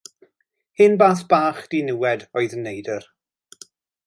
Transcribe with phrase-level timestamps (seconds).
[0.79, 3.07] Hen beth bach diniwed oedd y neidr.